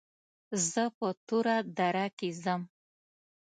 زه 0.71 0.83
په 0.97 1.07
توره 1.27 1.57
دره 1.77 2.07
کې 2.17 2.29
ځم. 2.43 2.61